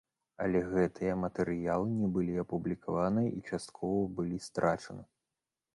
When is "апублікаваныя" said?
2.45-3.29